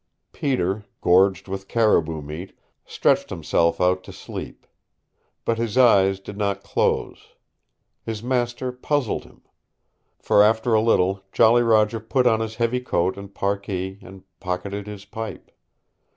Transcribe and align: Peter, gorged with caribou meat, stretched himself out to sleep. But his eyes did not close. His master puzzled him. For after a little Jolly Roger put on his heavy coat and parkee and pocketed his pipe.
Peter, 0.31 0.83
gorged 0.99 1.47
with 1.47 1.67
caribou 1.67 2.23
meat, 2.23 2.57
stretched 2.87 3.29
himself 3.29 3.79
out 3.79 4.03
to 4.03 4.11
sleep. 4.11 4.65
But 5.45 5.59
his 5.59 5.77
eyes 5.77 6.19
did 6.19 6.37
not 6.39 6.63
close. 6.63 7.35
His 8.03 8.23
master 8.23 8.71
puzzled 8.71 9.25
him. 9.25 9.43
For 10.17 10.41
after 10.41 10.73
a 10.73 10.81
little 10.81 11.21
Jolly 11.31 11.61
Roger 11.61 11.99
put 11.99 12.25
on 12.25 12.39
his 12.39 12.55
heavy 12.55 12.79
coat 12.79 13.15
and 13.15 13.31
parkee 13.31 13.99
and 14.01 14.23
pocketed 14.39 14.87
his 14.87 15.05
pipe. 15.05 15.51